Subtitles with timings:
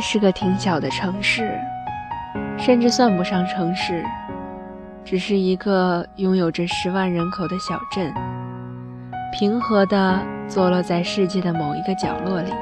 [0.00, 1.58] 是个挺小的城市，
[2.58, 4.04] 甚至算不上城市，
[5.04, 8.12] 只是一个拥有着十万人口的小镇，
[9.32, 12.52] 平和的坐落在世界的某一个角落里。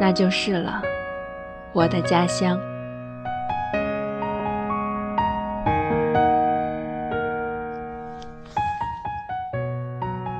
[0.00, 0.82] 那就是了，
[1.72, 2.58] 我的家乡。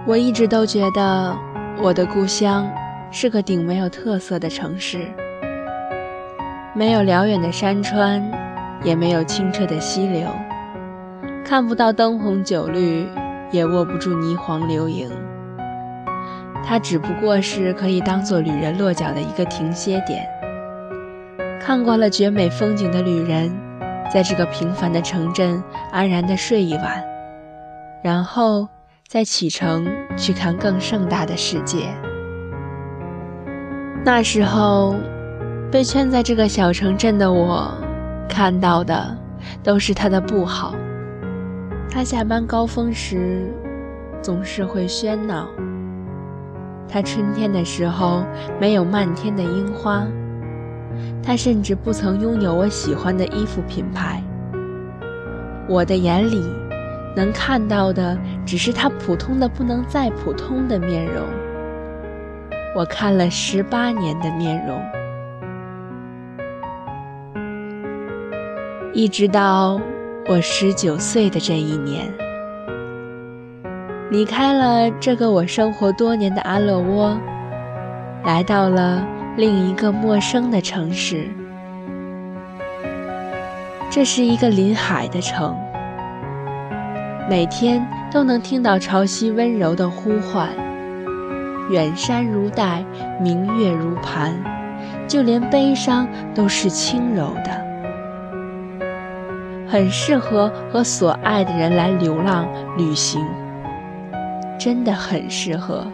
[0.04, 1.34] 我一直都觉得
[1.78, 2.68] 我的故乡
[3.10, 5.06] 是个顶没有特色的城市，
[6.74, 8.22] 没有辽远的山川，
[8.82, 10.28] 也没有清澈的溪流，
[11.44, 13.06] 看不到灯红酒绿，
[13.50, 15.10] 也握不住霓虹流萤。
[16.64, 20.26] 它只不过是可以当做旅人落脚的一个停歇点。
[21.60, 23.52] 看惯了绝美风景的旅人，
[24.12, 27.04] 在这个平凡的城镇安然地睡一晚，
[28.02, 28.68] 然后。
[29.08, 31.94] 再启程去看更盛大的世界。
[34.02, 34.94] 那时候，
[35.72, 37.72] 被圈在这个小城镇的我，
[38.28, 39.16] 看到的
[39.62, 40.74] 都是他的不好。
[41.90, 43.50] 他下班高峰时
[44.20, 45.48] 总是会喧闹。
[46.86, 48.22] 他春天的时候
[48.60, 50.06] 没有漫天的樱花。
[51.22, 54.22] 他甚至不曾拥有我喜欢的衣服品牌。
[55.66, 56.44] 我的眼里。
[57.14, 61.26] 能看到的只是他普通的不能再普通的面容。
[62.74, 64.80] 我看了十八年的面容，
[68.94, 69.80] 一直到
[70.28, 72.12] 我十九岁的这一年，
[74.10, 77.18] 离开了这个我生活多年的安乐窝，
[78.22, 79.02] 来到了
[79.34, 81.26] 另一个陌生的城市。
[83.88, 85.56] 这是一个临海的城。
[87.30, 90.50] 每天都能听到潮汐温柔的呼唤，
[91.70, 92.84] 远山如黛，
[93.18, 94.34] 明月如盘，
[95.08, 97.71] 就连悲伤都是轻柔的，
[99.72, 102.46] 很适合和所爱的人来流浪
[102.76, 103.26] 旅行，
[104.60, 105.86] 真的很适合。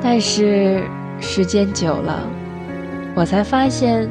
[0.00, 0.84] 但是
[1.18, 2.20] 时间久了，
[3.16, 4.08] 我才发现，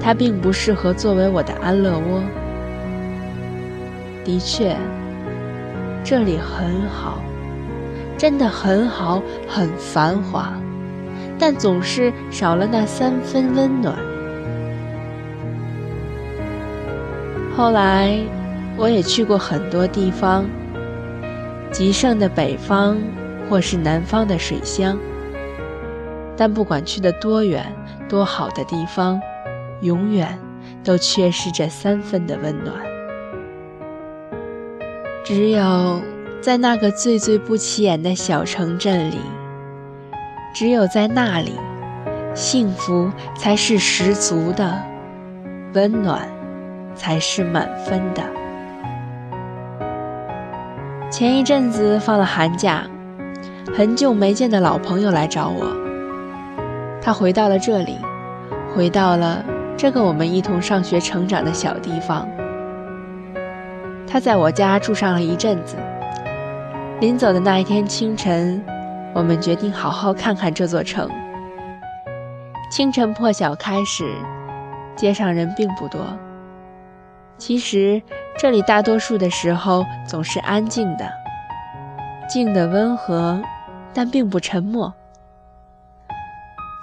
[0.00, 2.20] 它并不适合作为我的安乐窝。
[4.24, 4.76] 的确，
[6.02, 7.22] 这里很好，
[8.18, 10.52] 真的很好，很繁华，
[11.38, 13.94] 但总是少了那三分温暖。
[17.54, 18.18] 后来，
[18.78, 20.46] 我也去过很多地方，
[21.70, 22.96] 极盛的北方，
[23.48, 24.98] 或是南方的水乡，
[26.34, 27.66] 但不管去的多远、
[28.08, 29.20] 多好的地方，
[29.82, 30.38] 永远
[30.82, 32.74] 都缺失着三分的温暖。
[35.22, 36.00] 只有
[36.40, 39.18] 在那个最最不起眼的小城镇里，
[40.54, 41.52] 只有在那里，
[42.34, 44.82] 幸福才是十足的，
[45.74, 46.26] 温暖
[46.94, 48.22] 才是满分的。
[51.10, 52.84] 前一阵子放了寒假，
[53.74, 55.66] 很久没见的老朋友来找我，
[57.02, 57.98] 他回到了这里，
[58.74, 59.44] 回到了
[59.76, 62.26] 这个我们一同上学成长的小地方。
[64.06, 65.76] 他在我家住上了一阵子。
[67.00, 68.62] 临走的那一天清晨，
[69.12, 71.10] 我们决定好好看看这座城。
[72.70, 74.04] 清晨破晓开始，
[74.96, 76.06] 街上人并不多。
[77.44, 78.00] 其实
[78.38, 81.12] 这里大多数的时候总是安静的，
[82.28, 83.42] 静的温和，
[83.92, 84.94] 但并不沉默。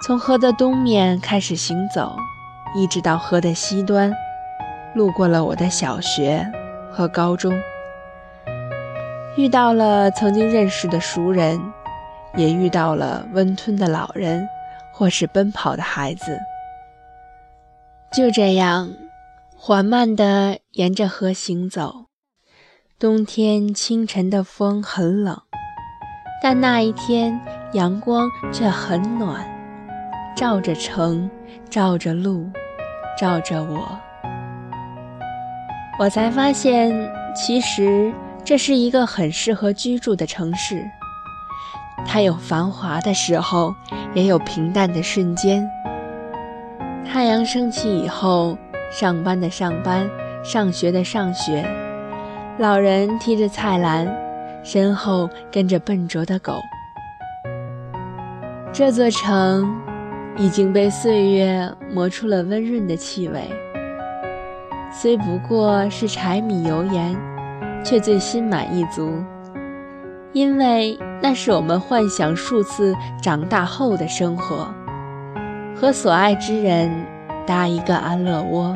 [0.04, 2.14] 从河的东面开始行走，
[2.74, 4.14] 一直到河的西端，
[4.94, 6.46] 路过了我的小学。
[6.92, 7.58] 和高中，
[9.38, 11.58] 遇到了曾经认识的熟人，
[12.36, 14.46] 也遇到了温吞的老人，
[14.92, 16.38] 或是奔跑的孩子。
[18.10, 18.90] 就这样，
[19.62, 22.06] 缓慢地沿着河行走。
[22.98, 25.38] 冬天清晨的风很冷，
[26.42, 27.38] 但那一天
[27.74, 29.46] 阳光却很暖，
[30.34, 31.30] 照着城，
[31.68, 32.50] 照着路，
[33.18, 34.00] 照着我。
[35.98, 36.90] 我才发现，
[37.36, 40.82] 其实这是一个很适合居住的城市。
[42.06, 43.74] 它有繁华的时候，
[44.14, 45.68] 也有平淡的瞬间。
[47.04, 48.56] 太阳升起以后，
[48.90, 50.10] 上班的上班，
[50.42, 51.64] 上学的上学，
[52.58, 54.06] 老人提着菜篮，
[54.64, 56.60] 身后跟着笨拙的狗。
[58.72, 59.80] 这座城
[60.36, 63.48] 已经被岁月磨出了温润的气味。
[64.92, 67.16] 虽不过是柴米油盐，
[67.84, 69.22] 却最心满意足，
[70.32, 72.92] 因为那是我们幻想数次
[73.22, 74.68] 长大后的生活，
[75.76, 76.90] 和所爱之人
[77.50, 78.72] 搭一个安乐窝。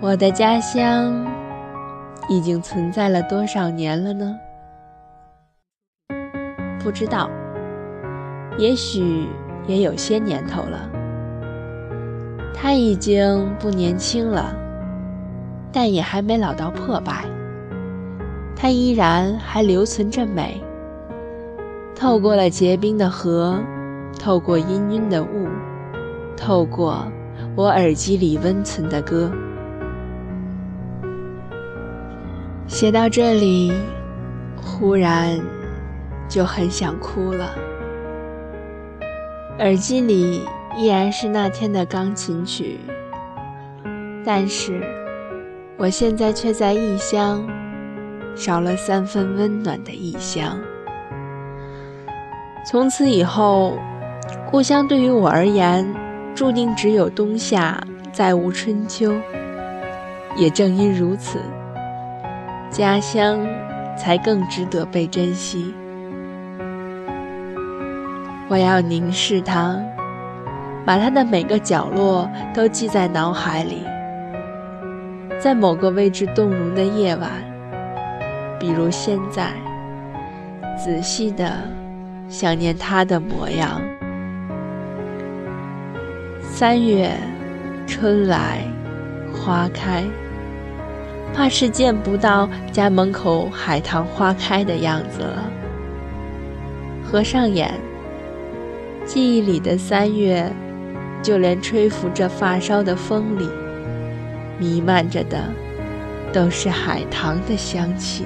[0.00, 1.26] 我的家乡
[2.28, 4.38] 已经存在了多少年了呢？
[6.78, 7.28] 不知道，
[8.56, 9.26] 也许
[9.66, 10.88] 也有些年头了。
[12.54, 14.54] 它已经不年轻了，
[15.72, 17.24] 但也还没老到破败。
[18.54, 20.62] 它依然还留存着美，
[21.92, 23.58] 透过了结冰的河，
[24.18, 25.48] 透过氤氲的雾，
[26.36, 27.06] 透过
[27.54, 29.30] 我耳机里温存的歌。
[32.66, 33.72] 写到这里，
[34.56, 35.38] 忽然
[36.28, 37.54] 就很想哭了。
[39.60, 40.42] 耳机里
[40.76, 42.80] 依然是那天的钢琴曲，
[44.24, 44.82] 但是
[45.78, 47.46] 我现在却在异乡，
[48.34, 50.58] 少了三分温暖的异乡。
[52.68, 53.78] 从此以后，
[54.48, 55.84] 故乡对于我而言，
[56.32, 57.82] 注定只有冬夏，
[58.12, 59.12] 再无春秋。
[60.36, 61.40] 也正因如此。
[62.70, 63.40] 家乡
[63.96, 65.74] 才更值得被珍惜。
[68.48, 69.82] 我要凝视它，
[70.84, 73.82] 把它的每个角落都记在脑海里。
[75.40, 77.30] 在某个为之动容的夜晚，
[78.60, 79.50] 比如现在，
[80.78, 81.52] 仔细的
[82.28, 83.80] 想念它的模样。
[86.58, 87.10] 三月，
[87.86, 88.66] 春来，
[89.30, 90.02] 花开。
[91.34, 95.52] 怕是见不到家门口海棠花开的样子了。
[97.04, 97.74] 合上眼，
[99.04, 100.50] 记忆里的三月，
[101.22, 103.46] 就连吹拂着发梢的风里，
[104.58, 105.38] 弥漫着的，
[106.32, 108.24] 都是海棠的香气。